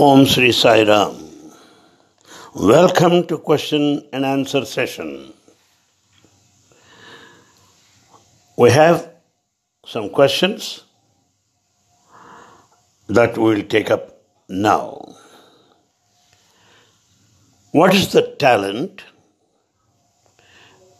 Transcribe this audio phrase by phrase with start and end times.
[0.00, 1.16] Om Sri Sai Ram.
[2.54, 5.32] Welcome to question and answer session.
[8.56, 9.10] We have
[9.84, 10.84] some questions
[13.08, 15.16] that we will take up now.
[17.72, 19.02] What is the talent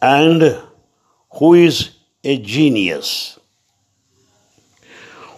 [0.01, 0.61] and
[1.35, 1.91] who is
[2.25, 3.39] a genius?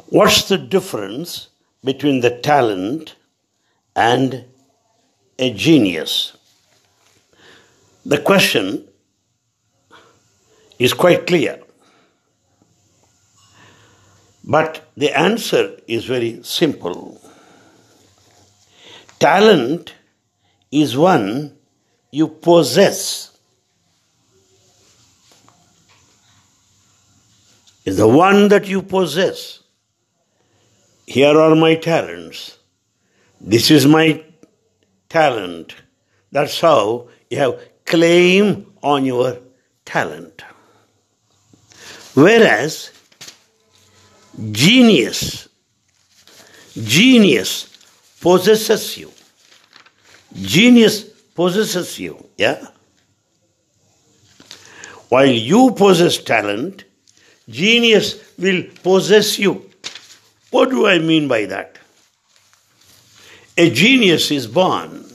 [0.08, 1.50] What's the difference
[1.84, 3.18] between the talent
[3.96, 4.46] and
[5.38, 6.38] a genius?
[8.06, 8.88] The question
[10.80, 11.62] is quite clear.
[14.44, 17.22] But the answer is very simple.
[19.20, 19.94] Talent
[20.72, 21.56] is one
[22.12, 23.38] you possess.
[27.86, 29.60] Is the one that you possess.
[31.06, 32.58] Here are my talents.
[33.44, 34.24] This is my
[35.10, 35.76] talent.
[36.32, 39.40] That's how you have claim on your
[39.84, 40.44] talent.
[42.14, 42.92] Whereas
[44.52, 45.50] genius,
[46.76, 47.66] genius
[48.22, 49.12] possesses you.
[50.34, 51.04] Genius
[51.34, 52.68] possesses you, yeah?
[55.10, 56.84] While you possess talent,
[57.50, 59.68] genius will possess you.
[60.52, 61.81] What do I mean by that?
[63.62, 65.06] A genius is born.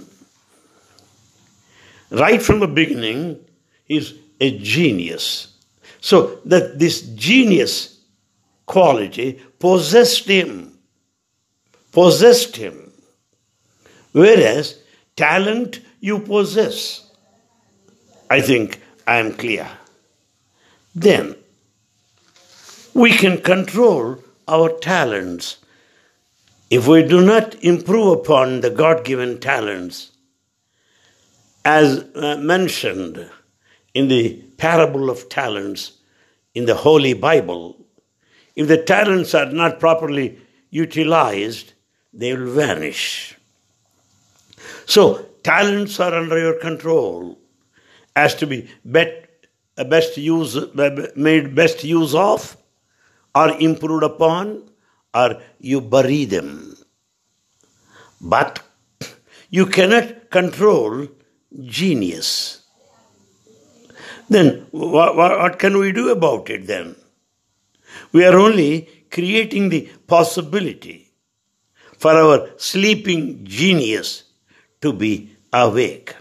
[2.11, 3.45] Right from the beginning,
[3.89, 5.49] is a genius.
[6.01, 7.99] So that this genius
[8.65, 10.79] quality possessed him.
[11.91, 12.93] Possessed him.
[14.13, 14.79] Whereas
[15.17, 17.11] talent you possess.
[18.31, 19.67] I think I am clear.
[20.95, 21.35] Then
[22.95, 25.57] we can control our talents.
[26.69, 30.11] If we do not improve upon the God given talents,
[31.65, 33.31] as uh, mentioned
[33.95, 35.93] in the parable of talents
[36.55, 37.77] in the Holy Bible,
[38.57, 40.41] if the talents are not properly
[40.71, 41.75] utilized,
[42.13, 43.37] they will vanish.
[44.87, 47.39] So, talents are under your control
[48.17, 49.29] as to be bet,
[49.79, 52.57] uh, best use, uh, made best use of,
[53.35, 54.63] or improved upon,
[55.17, 56.77] or you bury them.
[58.21, 58.63] But
[59.51, 61.09] you cannot control
[61.65, 62.63] genius.
[64.29, 66.97] Then, what, what can we do about it then?
[68.13, 71.13] We are only creating the possibility
[71.97, 74.25] for our sleeping genius
[74.81, 76.15] to be awake.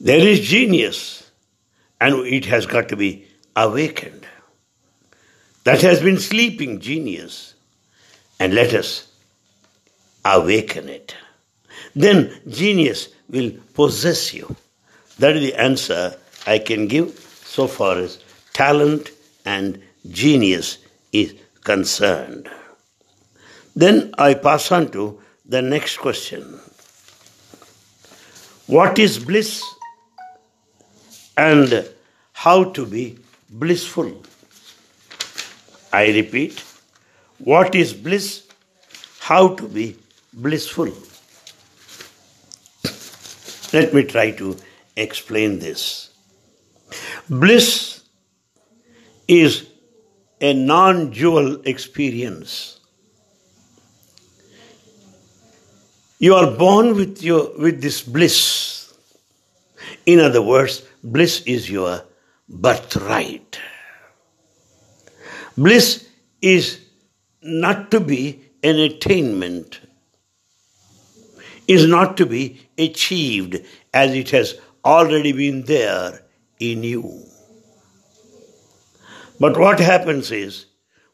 [0.00, 1.30] There is genius,
[2.00, 4.17] and it has got to be awakened.
[5.68, 7.52] That has been sleeping genius,
[8.40, 9.06] and let us
[10.24, 11.14] awaken it.
[11.94, 14.56] Then genius will possess you.
[15.18, 17.10] That is the answer I can give
[17.44, 18.18] so far as
[18.54, 19.10] talent
[19.44, 20.78] and genius
[21.12, 21.34] is
[21.64, 22.48] concerned.
[23.76, 26.60] Then I pass on to the next question
[28.66, 29.62] What is bliss
[31.36, 31.86] and
[32.32, 33.18] how to be
[33.50, 34.22] blissful?
[35.92, 36.62] I repeat,
[37.38, 38.46] what is bliss?
[39.20, 39.96] How to be
[40.32, 40.92] blissful?
[43.72, 44.56] Let me try to
[44.96, 46.10] explain this.
[47.28, 48.02] Bliss
[49.26, 49.68] is
[50.40, 52.80] a non dual experience.
[56.18, 58.92] You are born with, your, with this bliss.
[60.06, 62.02] In other words, bliss is your
[62.48, 63.60] birthright.
[65.58, 66.06] Bliss
[66.40, 66.78] is
[67.42, 69.80] not to be an attainment,
[71.66, 73.56] is not to be achieved
[73.92, 74.54] as it has
[74.84, 76.22] already been there
[76.60, 77.24] in you.
[79.40, 80.66] But what happens is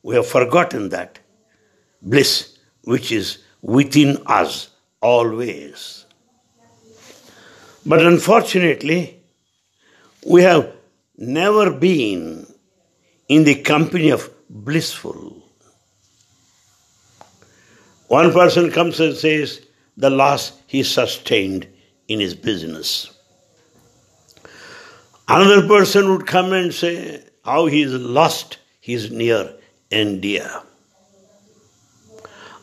[0.03, 1.19] we have forgotten that
[2.03, 4.69] bliss which is within us
[5.01, 6.05] always.
[7.87, 9.23] But unfortunately,
[10.27, 10.71] we have
[11.17, 12.47] never been
[13.29, 15.43] in the company of blissful.
[18.09, 19.61] One person comes and says
[19.97, 21.67] the loss he sustained
[22.09, 23.11] in his business.
[25.27, 29.55] Another person would come and say how he is lost his near
[29.91, 30.51] and dear.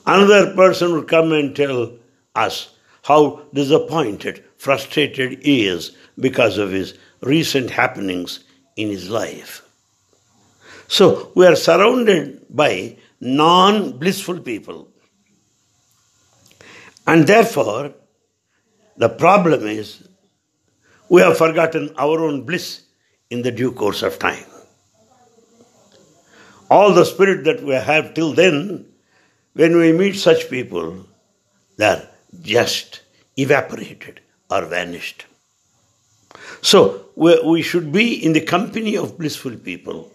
[0.06, 1.94] Another person would come and tell
[2.36, 8.44] us how disappointed, frustrated he is because of his recent happenings
[8.76, 9.64] in his life.
[10.92, 14.90] So we are surrounded by non blissful people.
[17.08, 17.94] And therefore,
[18.98, 20.06] the problem is
[21.08, 22.82] we have forgotten our own bliss
[23.30, 24.44] in the due course of time.
[26.70, 28.86] All the spirit that we have till then,
[29.54, 31.06] when we meet such people,
[31.78, 32.06] they're
[32.42, 33.00] just
[33.38, 35.26] evaporated or vanished.
[36.62, 40.11] So we should be in the company of blissful people.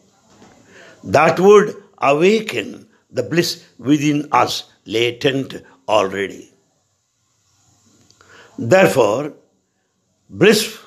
[1.06, 5.54] That would awaken the bliss within us, latent
[5.88, 6.52] already.
[8.58, 9.32] Therefore,
[10.28, 10.78] bliss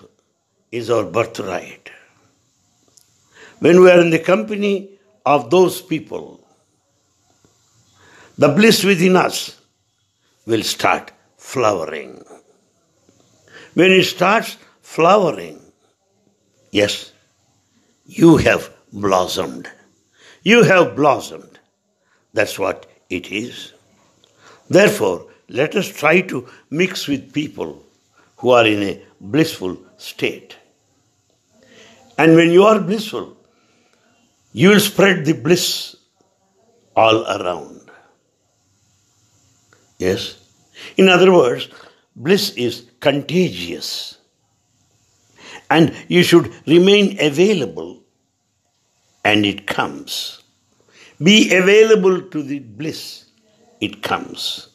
[0.74, 1.90] is our birthright.
[3.60, 6.46] When we are in the company of those people,
[8.38, 9.58] the bliss within us
[10.46, 12.24] will start flowering.
[13.74, 15.62] When it starts flowering,
[16.72, 17.14] yes,
[18.06, 19.70] you have blossomed.
[20.44, 21.60] You have blossomed.
[22.34, 23.74] That's what it is.
[24.70, 27.84] Therefore, let us try to mix with people
[28.38, 30.56] who are in a blissful state.
[32.18, 33.36] And when you are blissful,
[34.54, 35.96] you will spread the bliss
[36.96, 37.90] all around.
[39.98, 40.38] Yes?
[40.98, 41.68] In other words,
[42.16, 44.18] bliss is contagious.
[45.70, 48.02] And you should remain available,
[49.24, 50.42] and it comes.
[51.22, 53.26] Be available to the bliss,
[53.82, 54.70] it comes.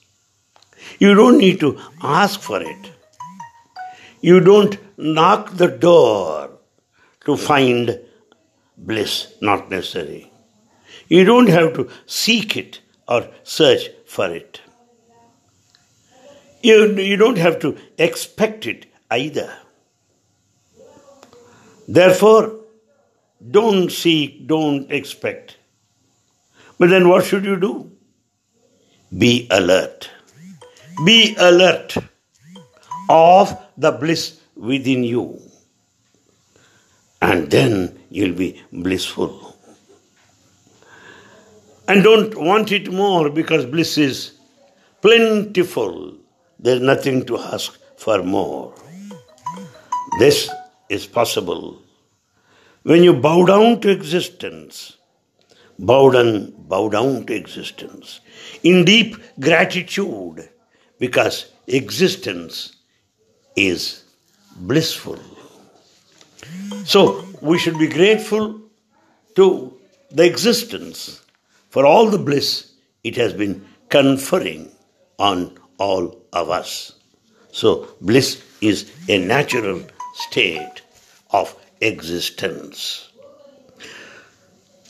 [0.98, 2.90] You don't need to ask for it.
[4.20, 6.50] You don't knock the door
[7.24, 7.98] to find
[8.76, 10.30] bliss, not necessary.
[11.08, 14.60] You don't have to seek it or search for it.
[16.62, 19.54] You, you don't have to expect it either.
[21.86, 22.63] Therefore,
[23.50, 25.56] don't seek, don't expect.
[26.78, 27.90] But then what should you do?
[29.16, 30.10] Be alert.
[31.04, 31.96] Be alert
[33.08, 35.40] of the bliss within you.
[37.20, 39.56] And then you'll be blissful.
[41.86, 44.32] And don't want it more because bliss is
[45.02, 46.14] plentiful.
[46.58, 48.74] There's nothing to ask for more.
[50.18, 50.50] This
[50.88, 51.83] is possible
[52.84, 54.96] when you bow down to existence.
[55.76, 58.20] Bow down, bow down to existence
[58.62, 60.48] in deep gratitude
[61.00, 62.76] because existence
[63.56, 64.04] is
[64.54, 65.18] blissful.
[66.84, 68.60] So we should be grateful
[69.34, 69.76] to
[70.12, 71.22] the existence
[71.70, 72.70] for all the bliss
[73.02, 74.70] it has been conferring
[75.18, 76.92] on all of us.
[77.50, 79.82] So bliss is a natural
[80.14, 80.82] state
[81.30, 83.10] of existence.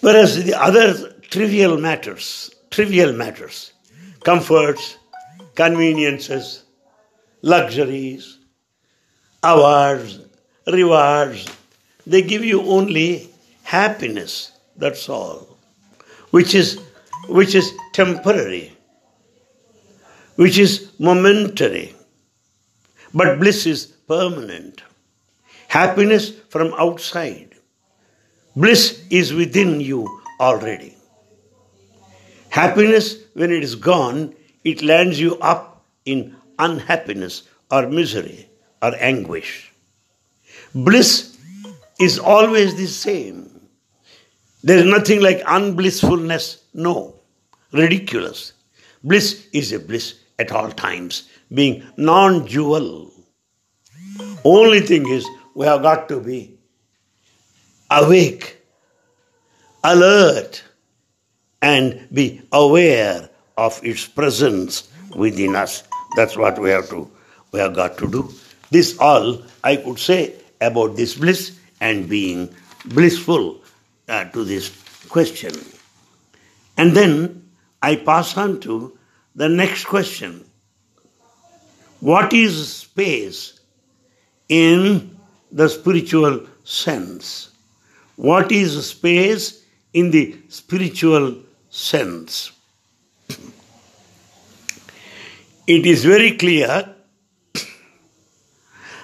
[0.01, 3.73] Whereas the other trivial matters, trivial matters,
[4.23, 4.99] comforts,
[5.55, 6.65] conveniences,
[7.43, 8.39] luxuries,
[9.43, 10.21] awards,
[10.67, 11.49] rewards,
[12.07, 13.31] they give you only
[13.63, 15.57] happiness, that's all,
[16.31, 16.81] which is,
[17.29, 18.77] which is temporary,
[20.37, 21.95] which is momentary.
[23.15, 24.83] But bliss is permanent.
[25.75, 27.51] Happiness from outside.
[28.55, 30.95] Bliss is within you already.
[32.49, 38.49] Happiness, when it is gone, it lands you up in unhappiness or misery
[38.83, 39.73] or anguish.
[40.77, 41.37] Bliss
[41.99, 43.51] is always the same.
[44.63, 46.63] There is nothing like unblissfulness.
[46.73, 47.17] No.
[47.73, 48.53] Ridiculous.
[49.03, 53.11] Bliss is a bliss at all times, being non dual.
[54.45, 56.59] Only thing is, we have got to be
[57.91, 58.59] awake,
[59.83, 60.63] alert,
[61.63, 65.85] and be aware of its presence within us.
[66.17, 67.11] That's what we have to
[67.53, 68.33] we have got to do.
[68.71, 72.53] This all I could say about this bliss and being
[72.85, 73.63] blissful
[74.09, 74.75] uh, to this
[75.09, 75.55] question.
[76.77, 77.49] And then
[77.81, 78.99] I pass on to
[79.37, 80.45] the next question.
[82.01, 83.61] What is space
[84.49, 85.14] in
[85.51, 87.51] the spiritual sense?
[88.17, 91.37] What is space in the spiritual
[91.71, 92.53] sense?
[95.67, 96.95] It is very clear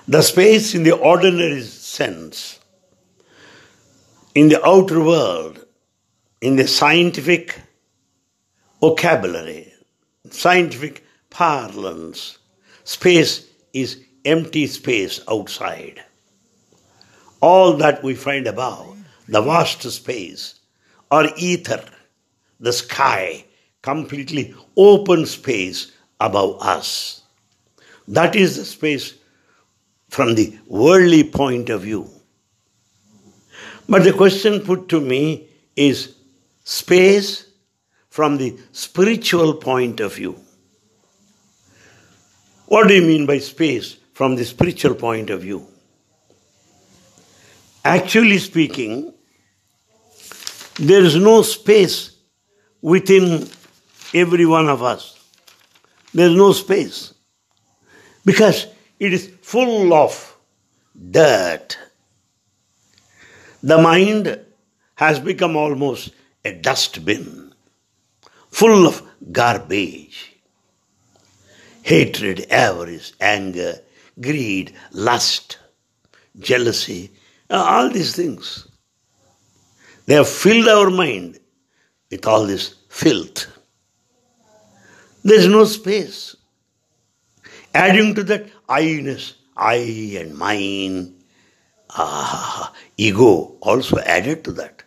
[0.06, 2.59] the space in the ordinary sense,
[4.35, 5.64] in the outer world,
[6.40, 7.59] in the scientific
[8.80, 9.73] vocabulary,
[10.30, 12.38] scientific parlance,
[12.85, 16.02] space is empty space outside.
[17.40, 20.61] All that we find above, the vast space,
[21.11, 21.85] or ether,
[22.59, 23.44] the sky,
[23.82, 27.23] completely open space above us.
[28.09, 29.14] That is the space
[30.09, 32.11] from the worldly point of view.
[33.88, 36.14] But the question put to me is
[36.64, 37.47] space
[38.11, 40.38] from the spiritual point of view.
[42.66, 45.66] What do you mean by space from the spiritual point of view?
[47.84, 49.14] Actually speaking,
[50.76, 52.16] there is no space
[52.82, 53.49] within
[54.14, 55.18] every one of us.
[56.12, 57.14] There is no space
[58.25, 58.66] because
[58.99, 60.37] it is full of
[61.10, 61.78] dirt.
[63.62, 64.40] The mind
[64.96, 66.10] has become almost
[66.44, 67.54] a dustbin
[68.50, 70.37] full of garbage.
[71.82, 73.80] Hatred, avarice, anger,
[74.20, 75.58] greed, lust,
[76.38, 77.10] jealousy,
[77.50, 78.69] all these things.
[80.07, 81.38] They have filled our mind
[82.11, 83.47] with all this filth.
[85.23, 86.37] There is no space.
[87.75, 91.14] Adding to that, I-ness, I and mine,
[91.90, 94.83] ah, ego also added to that.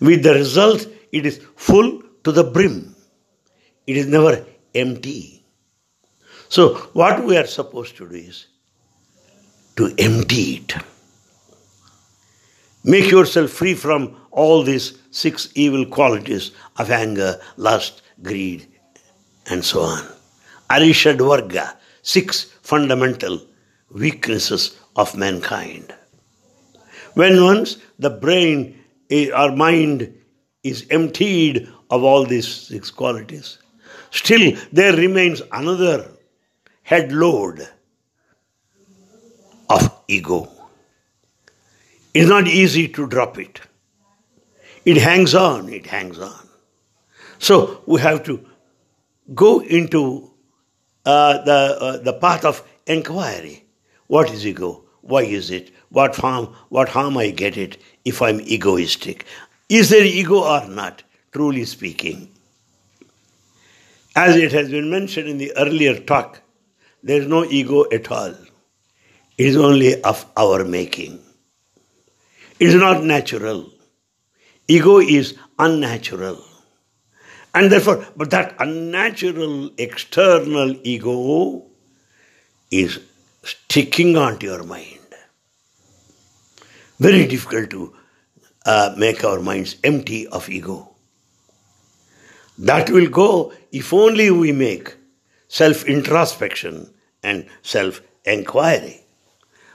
[0.00, 2.94] With the result, it is full to the brim.
[3.86, 5.44] It is never empty.
[6.48, 8.46] So, what we are supposed to do is
[9.76, 10.74] to empty it.
[12.88, 18.66] Make yourself free from all these six evil qualities of anger, lust, greed,
[19.50, 20.06] and so on.
[20.70, 23.42] Arishad Varga, six fundamental
[23.90, 25.94] weaknesses of mankind.
[27.12, 28.80] When once the brain
[29.10, 30.14] eh, our mind
[30.62, 33.58] is emptied of all these six qualities,
[34.12, 36.10] still there remains another
[36.84, 37.68] head load
[39.68, 40.57] of ego.
[42.18, 43.60] It's not easy to drop it.
[44.84, 46.48] It hangs on, it hangs on.
[47.38, 48.44] So we have to
[49.36, 50.28] go into
[51.06, 53.64] uh, the, uh, the path of inquiry.
[54.08, 54.82] What is ego?
[55.02, 55.70] Why is it?
[55.90, 59.24] What harm, what harm I get it if I'm egoistic?
[59.68, 62.32] Is there ego or not, truly speaking?
[64.16, 66.42] As it has been mentioned in the earlier talk,
[67.00, 68.34] there is no ego at all.
[69.36, 71.22] It is only of our making.
[72.60, 73.70] Is not natural.
[74.66, 76.44] Ego is unnatural.
[77.54, 81.64] And therefore, but that unnatural external ego
[82.70, 83.00] is
[83.42, 84.98] sticking onto your mind.
[86.98, 87.94] Very difficult to
[88.66, 90.90] uh, make our minds empty of ego.
[92.58, 94.96] That will go if only we make
[95.46, 99.00] self introspection and self inquiry.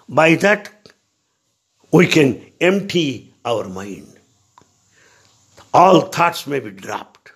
[0.08, 0.93] By that,
[1.94, 4.20] we can empty our mind.
[5.74, 7.32] All thoughts may be dropped.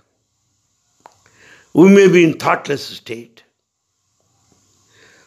[1.75, 3.43] We may be in thoughtless state.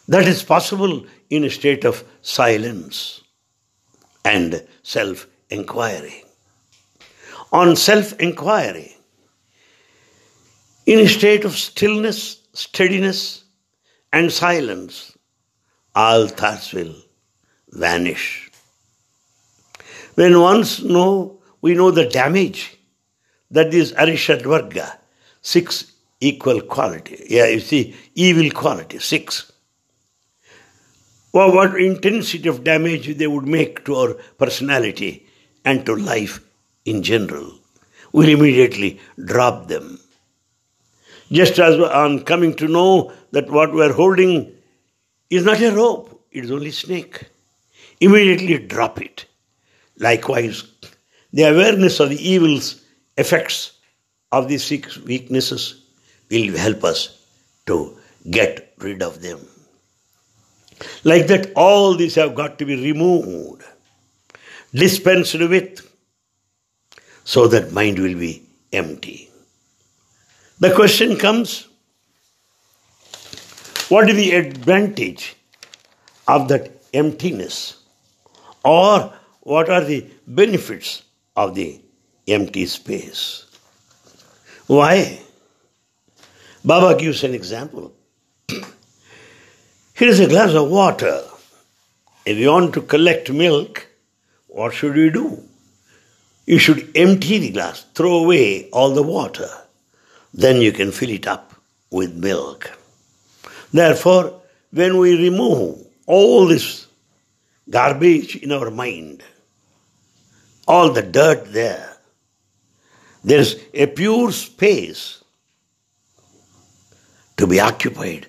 [0.08, 3.22] That is possible in a state of silence
[4.24, 6.24] and self inquiry.
[7.52, 8.96] On self inquiry,
[10.86, 13.44] in a state of stillness, steadiness,
[14.12, 15.16] and silence,
[15.94, 16.94] all thoughts will
[17.68, 18.49] vanish.
[20.14, 22.76] When once know, we know the damage
[23.50, 24.98] that is Arishadvarga,
[25.40, 27.26] six equal quality.
[27.28, 29.50] Yeah, you see, evil quality, six.
[31.32, 35.26] Well, what intensity of damage they would make to our personality
[35.64, 36.40] and to life
[36.84, 37.52] in general.
[38.12, 40.00] We'll immediately drop them.
[41.30, 44.52] Just as on coming to know that what we are holding
[45.28, 47.26] is not a rope, it is only snake.
[48.00, 49.26] Immediately drop it.
[50.00, 50.64] Likewise,
[51.32, 52.82] the awareness of the evils,
[53.16, 53.72] effects
[54.32, 55.84] of these six weaknesses
[56.30, 57.22] will help us
[57.66, 57.98] to
[58.30, 59.38] get rid of them.
[61.04, 63.62] Like that, all these have got to be removed,
[64.74, 65.86] dispensed with,
[67.24, 68.42] so that mind will be
[68.72, 69.30] empty.
[70.58, 71.68] The question comes
[73.90, 75.36] what is the advantage
[76.28, 77.76] of that emptiness?
[78.64, 81.02] Or what are the benefits
[81.36, 81.80] of the
[82.28, 83.46] empty space?
[84.66, 85.20] Why?
[86.64, 87.92] Baba gives an example.
[88.48, 91.22] Here is a glass of water.
[92.26, 93.86] If you want to collect milk,
[94.48, 95.42] what should you do?
[96.46, 99.48] You should empty the glass, throw away all the water.
[100.34, 101.54] Then you can fill it up
[101.90, 102.70] with milk.
[103.72, 106.86] Therefore, when we remove all this
[107.70, 109.22] garbage in our mind,
[110.66, 111.96] all the dirt there,
[113.22, 115.22] there's a pure space
[117.36, 118.26] to be occupied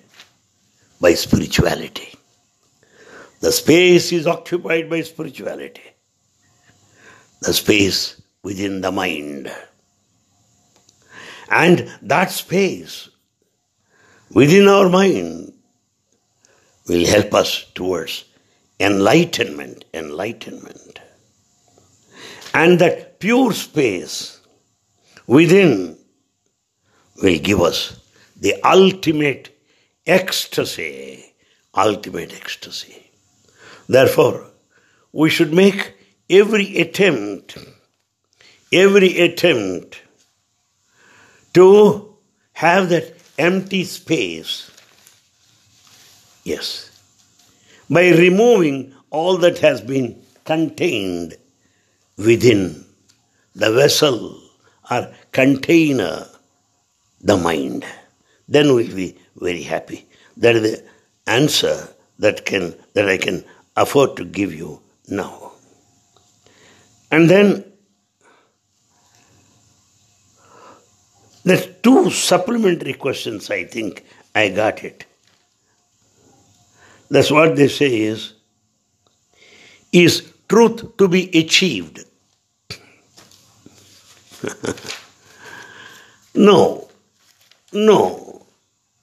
[1.00, 2.14] by spirituality.
[3.40, 5.82] The space is occupied by spirituality.
[7.40, 9.52] The space within the mind.
[11.50, 13.08] And that space
[14.30, 15.52] within our mind
[16.86, 18.24] will help us towards
[18.82, 21.00] enlightenment, enlightenment.
[22.52, 24.40] And that pure space
[25.26, 25.96] within
[27.22, 28.00] will give us
[28.38, 29.56] the ultimate
[30.06, 31.32] ecstasy,
[31.74, 33.10] ultimate ecstasy.
[33.88, 34.48] Therefore,
[35.12, 35.94] we should make
[36.28, 37.56] every attempt,
[38.72, 40.00] every attempt
[41.54, 42.16] to
[42.54, 44.70] have that empty space.
[46.44, 46.91] Yes.
[47.90, 51.36] By removing all that has been contained
[52.16, 52.84] within
[53.54, 54.40] the vessel
[54.90, 56.26] or container,
[57.20, 57.84] the mind,
[58.48, 60.06] then we'll be very happy.
[60.36, 60.84] That is the
[61.26, 63.44] answer that can that I can
[63.76, 65.52] afford to give you now.
[67.10, 67.72] And then
[71.44, 75.06] There's two supplementary questions, I think I got it.
[77.12, 78.32] That's what they say is
[79.92, 82.06] Is truth to be achieved?
[86.34, 86.88] no,
[87.72, 88.46] no,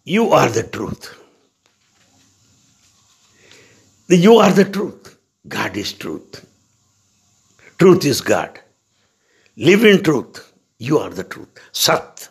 [0.03, 1.15] you are the truth.
[4.07, 5.17] You are the truth.
[5.47, 6.45] God is truth.
[7.77, 8.59] Truth is God.
[9.55, 10.51] Live in truth.
[10.79, 11.49] You are the truth.
[11.71, 12.27] Sat.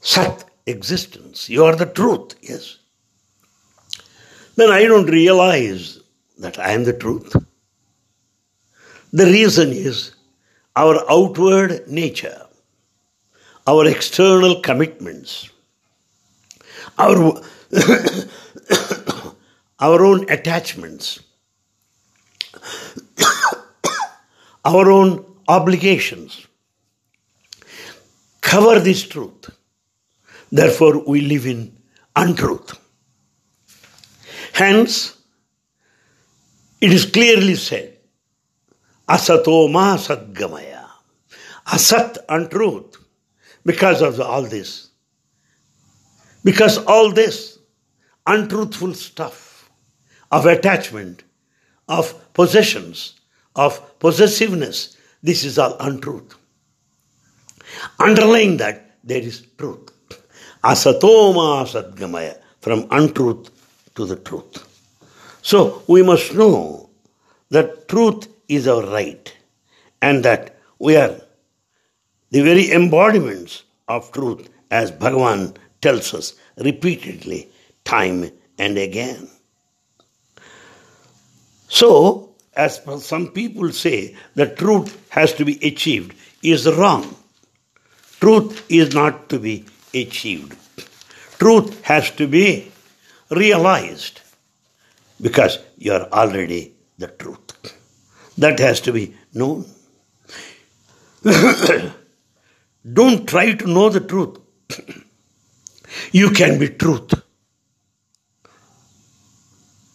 [0.00, 1.48] Sat, existence.
[1.50, 2.78] You are the truth, yes.
[4.56, 6.00] Then I don't realize
[6.38, 7.34] that I am the truth.
[9.12, 10.14] The reason is
[10.74, 12.46] our outward nature,
[13.66, 15.50] our external commitments,
[16.98, 17.40] our,
[19.80, 21.20] our own attachments,
[24.64, 26.46] our own obligations
[28.40, 29.50] cover this truth.
[30.50, 31.76] Therefore, we live in
[32.14, 32.78] untruth.
[34.56, 35.14] Hence,
[36.80, 37.98] it is clearly said,
[39.06, 40.86] Asato ma sadgamaya.
[41.66, 42.96] Asat, untruth,
[43.66, 44.88] because of all this.
[46.42, 47.58] Because all this
[48.26, 49.70] untruthful stuff
[50.32, 51.22] of attachment,
[51.86, 53.20] of possessions,
[53.56, 56.34] of possessiveness, this is all untruth.
[58.00, 59.90] Underlying that, there is truth.
[60.64, 63.50] Asatoma sadgamaya, from untruth
[63.96, 64.64] to the truth.
[65.42, 66.90] So we must know
[67.50, 69.34] that truth is our right
[70.00, 71.16] and that we are
[72.30, 77.48] the very embodiments of truth as Bhagavan tells us repeatedly,
[77.84, 79.28] time and again.
[81.68, 87.16] So, as some people say, the truth has to be achieved is wrong.
[88.20, 90.56] Truth is not to be achieved.
[91.38, 92.72] Truth has to be
[93.30, 94.20] realized
[95.20, 97.42] because you are already the truth.
[98.38, 99.64] That has to be known.
[102.92, 104.38] Don't try to know the truth.
[106.12, 107.14] you can be truth.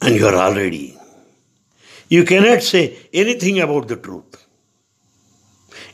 [0.01, 0.97] And you are already.
[2.09, 4.45] You cannot say anything about the truth.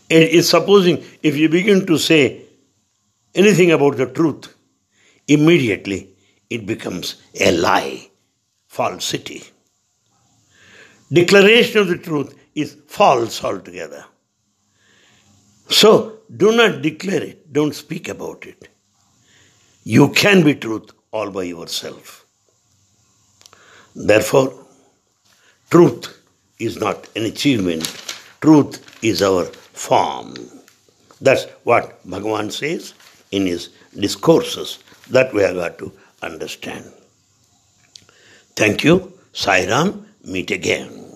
[0.09, 2.45] It's supposing if you begin to say
[3.35, 4.55] anything about the truth,
[5.27, 6.16] immediately
[6.49, 8.09] it becomes a lie,
[8.67, 9.43] falsity.
[11.11, 14.05] Declaration of the truth is false altogether.
[15.69, 18.67] So do not declare it, don't speak about it.
[19.83, 22.25] You can be truth all by yourself.
[23.95, 24.53] Therefore,
[25.69, 26.21] truth
[26.59, 27.85] is not an achievement,
[28.41, 30.35] truth is our form.
[31.21, 32.93] That's what Bhagavan says
[33.31, 34.79] in his discourses.
[35.09, 36.91] That we have got to understand.
[38.55, 39.13] Thank you.
[39.33, 41.06] Sairam, Meet again.